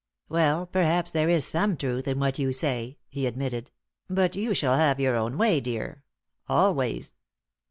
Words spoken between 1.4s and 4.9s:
some truth in what you say," he admitted, "but you shall